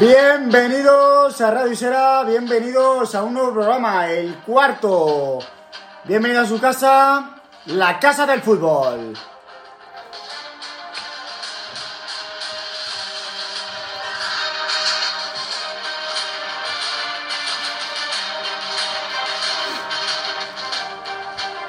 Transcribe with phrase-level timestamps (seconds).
[0.00, 5.40] Bienvenidos a Radio Isera, bienvenidos a un nuevo programa, el cuarto.
[6.04, 9.12] Bienvenidos a su casa, la Casa del Fútbol.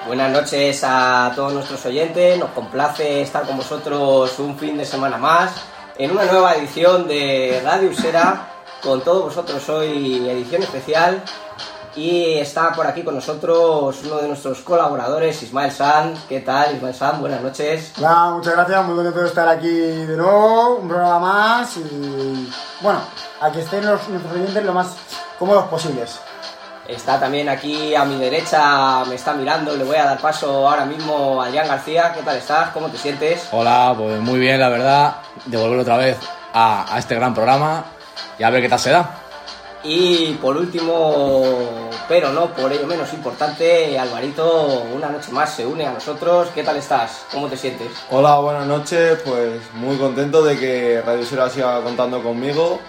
[0.07, 5.17] Buenas noches a todos nuestros oyentes, nos complace estar con vosotros un fin de semana
[5.17, 8.47] más en una nueva edición de Radio Usera.
[8.83, 11.23] Con todos vosotros hoy edición especial
[11.95, 16.15] y está por aquí con nosotros uno de nuestros colaboradores, Ismael San.
[16.27, 17.19] ¿Qué tal, Ismael San?
[17.21, 17.93] Buenas noches.
[17.99, 23.01] Hola, muchas gracias, muy contento de estar aquí de nuevo, un programa más y bueno,
[23.39, 24.95] a que estén los, nuestros oyentes lo más
[25.37, 26.19] cómodos posibles.
[26.87, 30.85] Está también aquí a mi derecha, me está mirando, le voy a dar paso ahora
[30.85, 32.11] mismo a Adrián García.
[32.13, 32.69] ¿Qué tal estás?
[32.71, 33.47] ¿Cómo te sientes?
[33.51, 36.17] Hola, pues muy bien, la verdad, de volver otra vez
[36.53, 37.85] a, a este gran programa
[38.37, 39.21] y a ver qué tal se da.
[39.83, 45.87] Y por último, pero no por ello menos importante, Alvarito, una noche más se une
[45.87, 46.49] a nosotros.
[46.53, 47.25] ¿Qué tal estás?
[47.31, 47.91] ¿Cómo te sientes?
[48.11, 49.19] Hola, buenas noches.
[49.25, 52.79] Pues muy contento de que Radio Sera siga contando conmigo.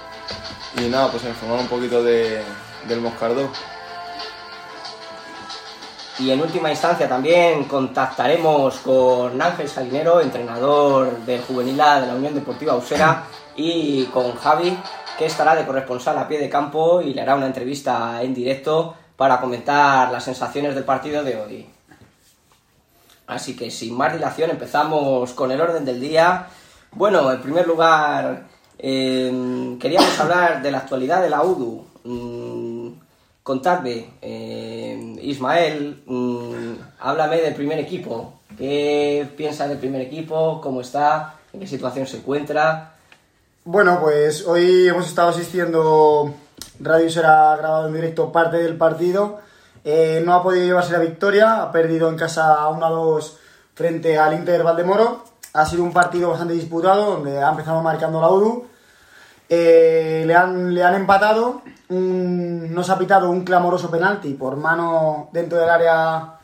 [0.77, 2.42] Y nada, pues informar un poquito de,
[2.86, 3.50] del Moscardó.
[6.18, 12.14] Y en última instancia también contactaremos con Ángel Salinero, entrenador del Juvenil A de la
[12.14, 13.24] Unión Deportiva Usera,
[13.56, 14.77] y con Javi,
[15.19, 18.94] que estará de corresponsal a pie de campo y le hará una entrevista en directo
[19.16, 21.66] para comentar las sensaciones del partido de hoy.
[23.26, 26.47] Así que sin más dilación empezamos con el orden del día.
[26.92, 28.47] Bueno, en primer lugar
[28.78, 31.86] eh, queríamos hablar de la actualidad de la UDU.
[33.42, 38.34] Contadme, eh, Ismael, mm, háblame del primer equipo.
[38.56, 40.60] ¿Qué piensas del primer equipo?
[40.60, 41.34] ¿Cómo está?
[41.52, 42.94] ¿En qué situación se encuentra?
[43.64, 46.32] Bueno, pues hoy hemos estado asistiendo,
[46.78, 49.41] Radio será grabado en directo parte del partido.
[49.84, 53.32] Eh, no ha podido llevarse la victoria, ha perdido en casa 1-2
[53.75, 55.25] frente al Inter Valdemoro.
[55.54, 58.66] Ha sido un partido bastante disputado, donde ha empezado marcando la UDU.
[59.48, 64.56] Eh, le, han, le han empatado, un- no se ha pitado un clamoroso penalti por
[64.56, 66.34] mano dentro del área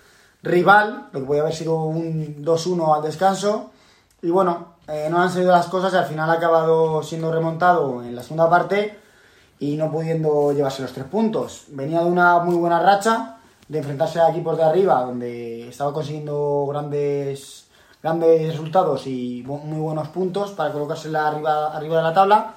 [0.42, 3.70] rival, lo que podía haber sido un 2-1 al descanso.
[4.22, 8.03] Y bueno, eh, no han salido las cosas y al final ha acabado siendo remontado
[8.03, 8.98] en la segunda parte
[9.58, 11.64] y no pudiendo llevarse los tres puntos.
[11.69, 13.37] Venía de una muy buena racha
[13.69, 17.66] de enfrentarse a equipos de arriba donde estaba consiguiendo grandes,
[18.03, 22.54] grandes resultados y muy buenos puntos para colocarse arriba, arriba de la tabla.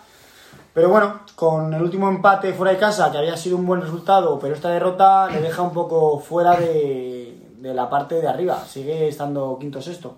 [0.74, 4.40] Pero bueno, con el último empate fuera de casa, que había sido un buen resultado,
[4.40, 8.64] pero esta derrota le deja un poco fuera de, de la parte de arriba.
[8.66, 10.16] Sigue estando quinto sexto.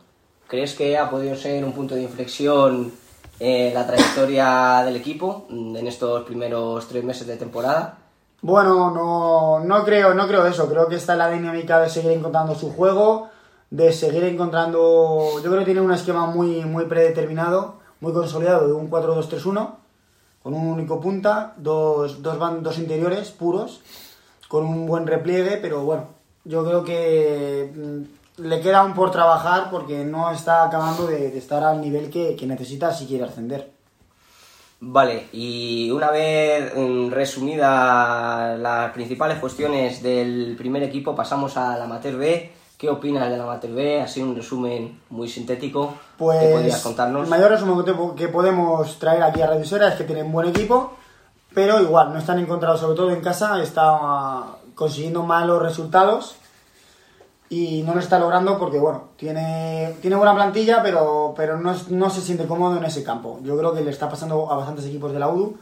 [0.47, 2.91] ¿Crees que ha podido ser un punto de inflexión
[3.39, 7.97] en la trayectoria del equipo mm, en estos primeros tres meses de temporada?
[8.41, 10.69] Bueno, no, no creo, no creo eso.
[10.69, 13.29] Creo que está en la dinámica de seguir encontrando su juego,
[13.69, 15.41] de seguir encontrando.
[15.41, 19.75] Yo creo que tiene un esquema muy, muy predeterminado, muy consolidado de un 4-2-3-1,
[20.43, 23.81] con un único punta, dos, dos, dos interiores puros,
[24.49, 26.09] con un buen repliegue, pero bueno,
[26.43, 31.63] yo creo que mm, le queda aún por trabajar porque no está acabando de, estar
[31.63, 33.71] al nivel que, que necesita si quiere ascender.
[34.81, 42.17] Vale, y una vez mm, resumida las principales cuestiones del primer equipo, pasamos al Amateur
[42.17, 42.51] B.
[42.77, 44.01] ¿Qué opinas del Amateur B?
[44.01, 45.93] Así un resumen muy sintético.
[46.17, 47.23] Pues ¿Qué podrías contarnos?
[47.23, 47.85] el mayor resumen
[48.15, 50.93] que, podemos traer aquí a Radio Sera es que tienen buen equipo,
[51.53, 56.35] pero igual no están encontrados, sobre todo en casa, está consiguiendo malos resultados
[57.49, 62.09] y no lo está logrando porque, bueno, tiene, tiene buena plantilla, pero, pero no, no
[62.09, 63.39] se siente cómodo en ese campo.
[63.43, 65.57] Yo creo que le está pasando a bastantes equipos de la UDU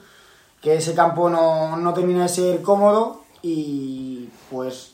[0.62, 4.91] que ese campo no, no termina de ser cómodo y, pues,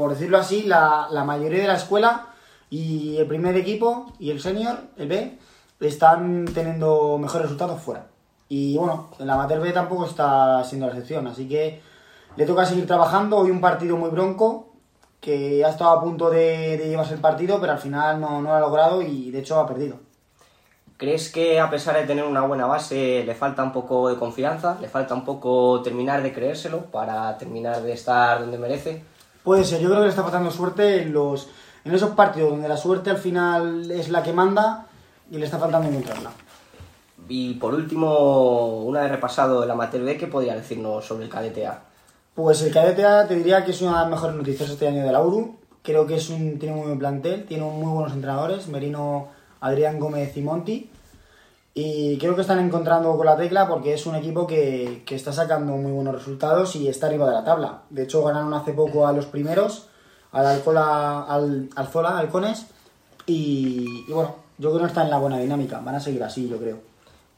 [0.00, 2.28] por decirlo así, la, la mayoría de la escuela
[2.70, 5.38] y el primer equipo y el senior, el B,
[5.78, 8.06] están teniendo mejores resultados fuera.
[8.48, 11.82] Y bueno, el amateur B tampoco está siendo la excepción, así que
[12.34, 13.36] le toca seguir trabajando.
[13.36, 14.70] Hoy un partido muy bronco,
[15.20, 18.54] que ha estado a punto de, llevarse el partido, pero al final no, no lo
[18.54, 19.98] ha logrado y de hecho ha perdido.
[20.96, 24.78] ¿Crees que a pesar de tener una buena base le falta un poco de confianza?
[24.80, 29.09] ¿Le falta un poco terminar de creérselo para terminar de estar donde merece?
[29.44, 31.48] Puede ser, yo creo que le está faltando suerte en, los,
[31.84, 34.86] en esos partidos donde la suerte al final es la que manda
[35.30, 36.30] y le está faltando encontrarla.
[37.28, 41.66] Y por último, una vez repasado el Amateur B, ¿qué podría decirnos sobre el cadete
[41.66, 41.82] A?
[42.34, 45.04] Pues el cadete A te diría que es una de las mejores noticias este año
[45.04, 45.56] de la UDU.
[45.82, 49.28] Creo que es un, tiene muy buen plantel, tiene muy buenos entrenadores, Merino,
[49.60, 50.90] Adrián Gómez y Monti.
[51.72, 55.32] Y creo que están encontrando con la tecla porque es un equipo que, que está
[55.32, 57.82] sacando muy buenos resultados y está arriba de la tabla.
[57.90, 59.88] De hecho, ganaron hace poco a los primeros,
[60.32, 62.66] al Alcola, al Alzola, Halcones.
[63.26, 65.80] Y, y bueno, yo creo que están en la buena dinámica.
[65.84, 66.90] Van a seguir así, yo creo.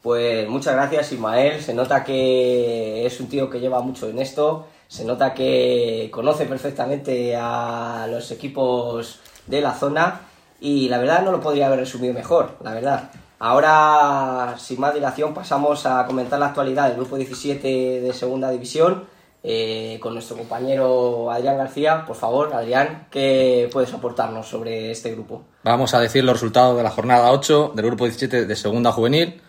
[0.03, 4.65] Pues muchas gracias Ismael, se nota que es un tío que lleva mucho en esto,
[4.89, 10.19] se nota que conoce perfectamente a los equipos de la zona
[10.59, 13.11] y la verdad no lo podría haber resumido mejor, la verdad.
[13.45, 19.03] Ahora, sin más dilación, pasamos a comentar la actualidad del grupo 17 de Segunda División
[19.43, 22.05] eh, con nuestro compañero Adrián García.
[22.05, 25.43] Por favor, Adrián, ¿qué puedes aportarnos sobre este grupo?
[25.65, 29.41] Vamos a decir los resultados de la jornada 8 del grupo 17 de Segunda Juvenil,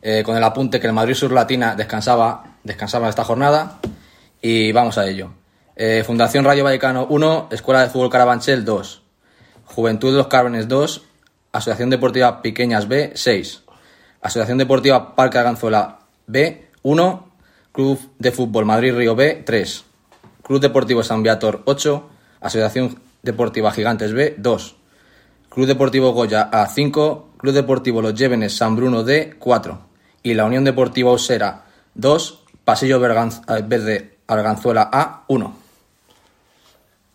[0.00, 3.78] eh, con el apunte que el Madrid Sur Latina descansaba, esta jornada.
[4.40, 5.32] Y vamos a ello.
[5.76, 9.02] Eh, Fundación Rayo Vallecano 1, Escuela de Fútbol Carabanchel 2,
[9.66, 11.02] Juventud de los Cármenes 2,
[11.54, 13.62] Asociación Deportiva Piqueñas B 6,
[14.22, 17.28] Asociación Deportiva Parque Arganzuela B 1,
[17.70, 19.84] Club de Fútbol Madrid Río B 3,
[20.42, 22.10] Club Deportivo San Viator 8,
[22.40, 24.76] Asociación Deportiva Gigantes B 2,
[25.48, 29.78] Club Deportivo Goya A 5, Club Deportivo Los Llévenes San Bruno D 4
[30.24, 35.63] y la Unión Deportiva Osera 2, Pasillo eh, Verde Arganzuela A 1.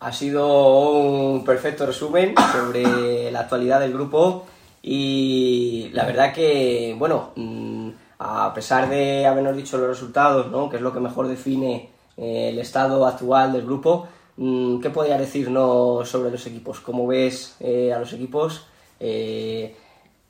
[0.01, 4.45] Ha sido un perfecto resumen sobre la actualidad del grupo
[4.81, 10.69] y la verdad que, bueno, mm, a pesar de habernos dicho los resultados, ¿no?
[10.69, 14.07] que es lo que mejor define eh, el estado actual del grupo,
[14.37, 16.79] mm, ¿qué podría decirnos sobre los equipos?
[16.79, 18.67] ¿Cómo ves eh, a los equipos?
[19.01, 19.75] Eh,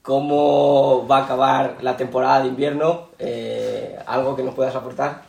[0.02, 3.10] ¿Cómo va a acabar la temporada de invierno?
[4.08, 5.22] ¿Algo que nos puedas aportar?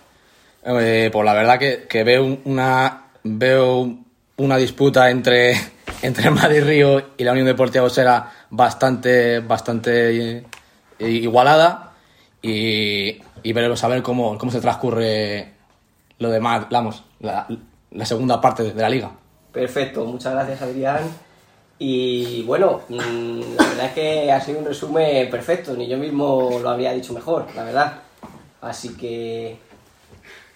[0.64, 3.96] Eh, pues la verdad que, que veo un- una veo
[4.40, 5.54] una disputa entre,
[6.02, 10.38] entre Madrid Río y la Unión Deportiva Osera bastante bastante
[10.98, 11.92] eh, igualada
[12.42, 15.52] y, y veremos a ver cómo, cómo se transcurre
[16.18, 17.46] lo demás, vamos, la,
[17.92, 19.10] la segunda parte de la liga.
[19.52, 21.00] Perfecto, muchas gracias Adrián.
[21.78, 26.58] Y bueno, mm, la verdad es que ha sido un resumen perfecto, ni yo mismo
[26.62, 27.94] lo habría dicho mejor, la verdad.
[28.60, 29.58] Así que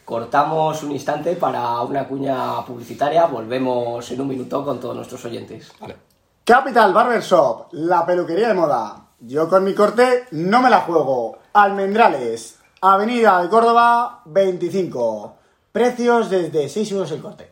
[0.04, 5.72] cortamos un instante para una cuña publicitaria, volvemos en un minuto con todos nuestros oyentes.
[5.80, 5.96] Vale.
[6.44, 9.06] Capital Barbershop, la peluquería de moda.
[9.20, 11.38] Yo con mi corte no me la juego.
[11.54, 15.36] Almendrales, Avenida de Córdoba 25.
[15.72, 17.48] Precios desde 6 euros el corte.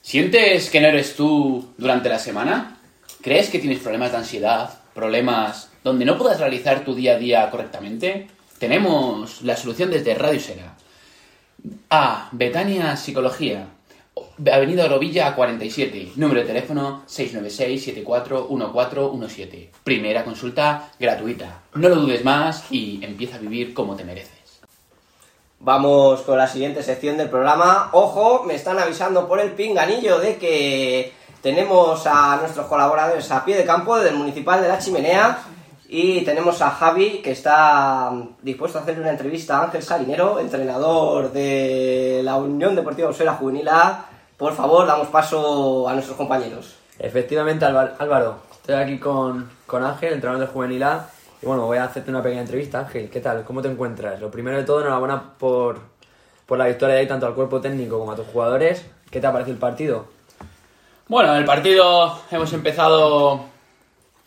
[0.00, 2.78] ¿Sientes que no eres tú durante la semana?
[3.20, 4.70] ¿Crees que tienes problemas de ansiedad?
[4.94, 8.28] ¿Problemas donde no puedas realizar tu día a día correctamente?
[8.58, 10.76] Tenemos la solución desde Radio Sera.
[11.90, 12.28] A.
[12.32, 13.68] Betania Psicología.
[14.52, 16.12] Avenida Orovilla 47.
[16.16, 19.68] Número de teléfono 696-741417.
[19.84, 21.60] Primera consulta gratuita.
[21.74, 24.36] No lo dudes más y empieza a vivir como te mereces.
[25.58, 27.88] Vamos con la siguiente sección del programa.
[27.92, 33.56] Ojo, me están avisando por el pinganillo de que tenemos a nuestros colaboradores a pie
[33.56, 35.38] de campo del Municipal de la Chimenea
[35.88, 38.12] y tenemos a Javi que está
[38.42, 43.68] dispuesto a hacerle una entrevista a Ángel Salinero, entrenador de la Unión Deportiva Osera Juvenil
[43.68, 44.06] A.
[44.36, 46.76] Por favor, damos paso a nuestros compañeros.
[46.98, 51.08] Efectivamente, Álvar- Álvaro, estoy aquí con, con Ángel, entrenador de Juvenil A,
[51.42, 52.80] y bueno, voy a hacerte una pequeña entrevista.
[52.80, 53.44] Ángel, ¿qué tal?
[53.44, 54.20] ¿Cómo te encuentras?
[54.20, 55.78] Lo primero de todo, enhorabuena por,
[56.46, 58.84] por la victoria de hoy, tanto al cuerpo técnico como a tus jugadores.
[59.10, 60.06] ¿Qué te ha parecido el partido?
[61.08, 63.44] Bueno, el partido hemos empezado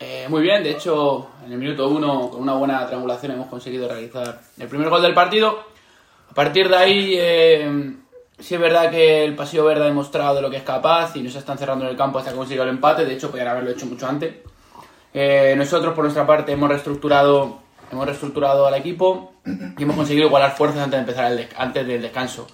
[0.00, 0.62] eh, muy bien.
[0.62, 4.88] De hecho, en el minuto uno, con una buena triangulación, hemos conseguido realizar el primer
[4.88, 5.62] gol del partido.
[6.30, 7.94] A partir de ahí, eh,
[8.38, 11.22] sí es verdad que el Pasillo Verde ha demostrado de lo que es capaz y
[11.22, 13.04] no se están cerrando en el campo hasta conseguir el empate.
[13.04, 14.36] De hecho, podrían haberlo hecho mucho antes.
[15.12, 17.58] Eh, nosotros, por nuestra parte, hemos reestructurado,
[17.92, 22.00] hemos reestructurado al equipo y hemos conseguido igualar fuerzas antes de empezar el antes del
[22.00, 22.46] descanso.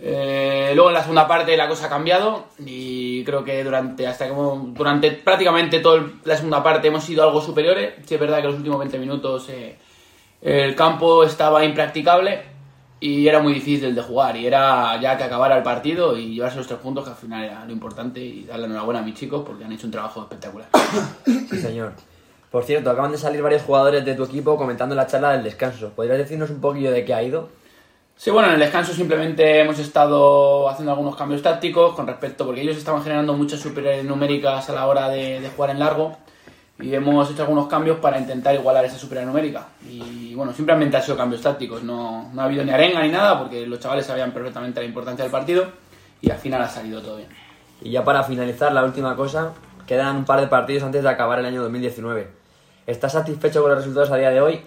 [0.00, 4.26] Eh, luego en la segunda parte la cosa ha cambiado y creo que durante hasta
[4.26, 7.94] que durante prácticamente toda la segunda parte hemos sido algo superiores.
[8.06, 9.76] Sí es verdad que los últimos 20 minutos eh,
[10.40, 12.42] el campo estaba impracticable
[13.00, 16.56] y era muy difícil de jugar y era ya que acabara el partido y llevarse
[16.56, 19.42] los tres puntos que al final era lo importante y darle enhorabuena a mis chicos
[19.44, 20.68] porque han hecho un trabajo espectacular.
[21.24, 21.92] Sí, señor.
[22.50, 25.90] Por cierto, acaban de salir varios jugadores de tu equipo comentando la charla del descanso.
[25.96, 27.48] ¿Podrías decirnos un poquillo de qué ha ido?
[28.22, 32.60] Sí, bueno, en el descanso simplemente hemos estado haciendo algunos cambios tácticos con respecto, porque
[32.60, 36.16] ellos estaban generando muchas superioridades numéricas a la hora de, de jugar en largo
[36.78, 39.66] y hemos hecho algunos cambios para intentar igualar esa superioridad numérica.
[39.90, 43.40] Y bueno, simplemente han sido cambios tácticos, no, no ha habido ni arenga ni nada,
[43.40, 45.66] porque los chavales sabían perfectamente la importancia del partido
[46.20, 47.28] y al final ha salido todo bien.
[47.80, 49.50] Y ya para finalizar, la última cosa,
[49.84, 52.30] quedan un par de partidos antes de acabar el año 2019.
[52.86, 54.60] ¿Estás satisfecho con los resultados a día de hoy?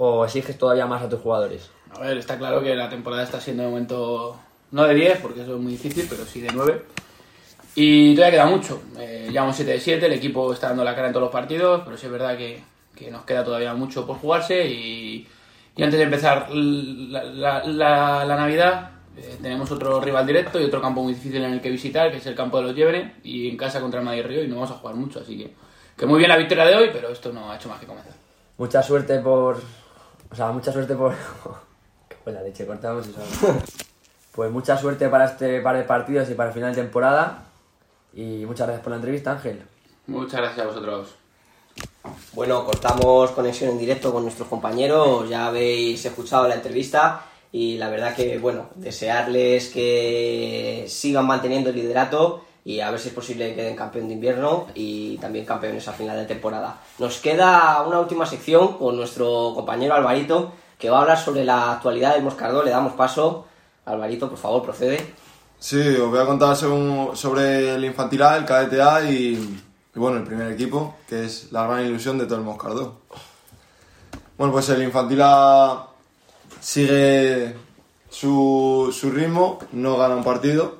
[0.00, 1.70] o exiges todavía más a tus jugadores?
[1.94, 4.38] A ver, está claro que la temporada está siendo de momento
[4.72, 6.82] no de 10, porque eso es muy difícil, pero sí de 9.
[7.74, 8.82] Y todavía queda mucho.
[8.98, 11.82] Eh, llevamos 7 de 7, el equipo está dando la cara en todos los partidos,
[11.84, 12.62] pero sí es verdad que,
[12.94, 14.66] que nos queda todavía mucho por jugarse.
[14.66, 15.26] Y,
[15.76, 20.64] y antes de empezar la, la- la- la Navidad, eh, tenemos otro rival directo y
[20.64, 23.14] otro campo muy difícil en el que visitar, que es el campo de los Llebre,
[23.22, 25.20] y en casa contra el Madrid Río, y no vamos a jugar mucho.
[25.20, 25.54] Así que,
[25.96, 28.12] que muy bien la victoria de hoy, pero esto no ha hecho más que comenzar.
[28.58, 29.60] Mucha suerte por.
[30.30, 31.14] O sea, mucha suerte por.
[32.28, 33.64] Qué buena leche, cortamos y sabemos.
[34.32, 37.46] Pues mucha suerte para este par de partidos y para el final de temporada.
[38.12, 39.62] Y muchas gracias por la entrevista, Ángel.
[40.06, 41.14] Muchas gracias a vosotros.
[42.34, 47.88] Bueno, cortamos conexión en directo con nuestros compañeros, ya habéis escuchado la entrevista y la
[47.88, 53.48] verdad que, bueno, desearles que sigan manteniendo el liderato y a ver si es posible
[53.48, 56.80] que queden campeón de invierno y también campeones a final de temporada.
[56.98, 61.72] Nos queda una última sección con nuestro compañero Alvarito que va a hablar sobre la
[61.72, 62.62] actualidad del Moscardó.
[62.62, 63.46] Le damos paso.
[63.84, 65.14] Alvarito, por favor, procede.
[65.58, 69.60] Sí, os voy a contar sobre el infantil A, el cadete y,
[69.94, 73.00] bueno, el primer equipo, que es la gran ilusión de todo el Moscardó.
[74.36, 75.88] Bueno, pues el infantil A
[76.60, 77.56] sigue
[78.08, 80.76] su, su ritmo, no gana un partido.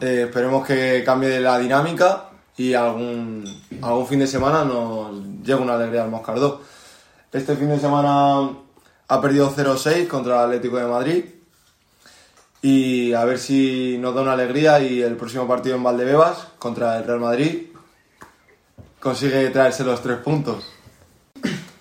[0.00, 3.44] Eh, esperemos que cambie la dinámica y algún,
[3.82, 5.12] algún fin de semana nos
[5.42, 6.62] llegue una alegría al Moscardó.
[7.32, 8.48] Este fin de semana
[9.10, 11.24] ha perdido 0-6 contra el Atlético de Madrid
[12.62, 16.96] y a ver si nos da una alegría y el próximo partido en Valdebebas contra
[16.96, 17.66] el Real Madrid
[19.00, 20.64] consigue traerse los tres puntos.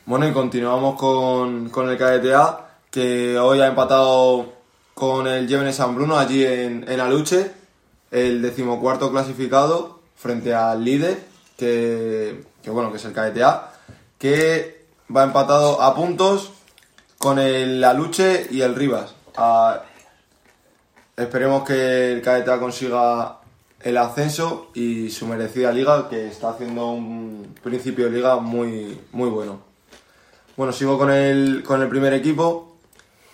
[0.07, 4.53] Bueno, y continuamos con, con el KDTA, que hoy ha empatado
[4.95, 7.51] con el Llévenes San Bruno allí en, en Aluche,
[8.09, 11.23] el decimocuarto clasificado frente al líder,
[11.55, 13.71] que, que bueno, que es el KDTA,
[14.17, 16.53] que va empatado a puntos
[17.19, 19.13] con el Aluche y el Rivas.
[21.17, 23.39] Esperemos que el KDTA consiga
[23.81, 29.29] el ascenso y su merecida liga, que está haciendo un principio de liga muy, muy
[29.29, 29.59] bueno.
[30.55, 32.77] Bueno, sigo con el, con el primer equipo.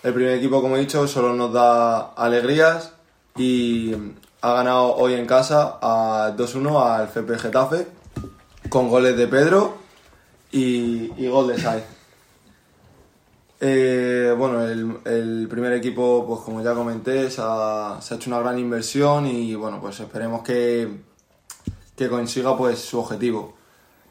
[0.02, 2.92] El primer equipo, como he dicho, solo nos da alegrías
[3.36, 3.94] y
[4.40, 7.86] ha ganado hoy en casa a 2-1 al FP Getafe
[8.68, 9.76] con goles de Pedro
[10.50, 11.95] y, y gol de Saez.
[13.60, 18.28] Eh, bueno, el, el primer equipo, pues como ya comenté, se ha, se ha hecho
[18.30, 20.88] una gran inversión y bueno, pues esperemos que,
[21.96, 23.54] que consiga pues su objetivo.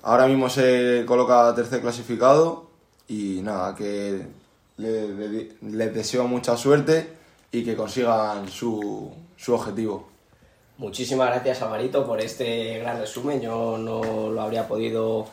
[0.02, 2.70] Ahora mismo se coloca tercer clasificado
[3.08, 4.26] y nada, que
[4.78, 7.14] le- le- les deseo mucha suerte
[7.52, 10.10] y que consigan su, su objetivo.
[10.78, 13.40] Muchísimas gracias, Alvarito, por este gran resumen.
[13.40, 15.26] Yo no lo habría podido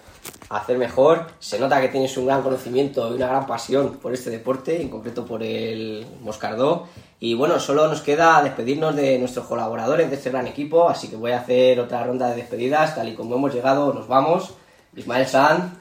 [0.51, 1.27] hacer mejor.
[1.41, 4.89] Se nota que tienes un gran conocimiento y una gran pasión por este deporte, en
[4.89, 6.87] concreto por el Moscardó.
[7.19, 11.17] Y bueno, solo nos queda despedirnos de nuestros colaboradores de este gran equipo, así que
[11.17, 12.95] voy a hacer otra ronda de despedidas.
[12.95, 14.55] Tal y como hemos llegado, nos vamos.
[14.95, 15.77] Ismael San,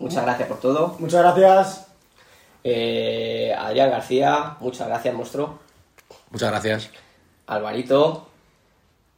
[0.00, 0.96] muchas gracias por todo.
[0.98, 1.86] Muchas gracias.
[2.64, 5.58] Eh, Adrián García, muchas gracias, monstruo.
[6.30, 6.90] Muchas gracias.
[7.46, 8.29] Alvarito,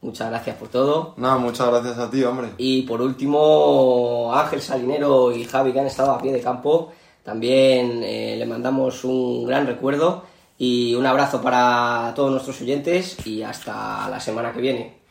[0.03, 1.13] muchas gracias por todo.
[1.17, 2.49] Nada, muchas gracias a ti, hombre.
[2.57, 6.91] Y por último, Ángel Salinero y Javi, que han estado a pie de campo,
[7.23, 10.23] también eh, le mandamos un gran recuerdo
[10.57, 15.02] y un abrazo para todos nuestros oyentes y hasta la semana que viene.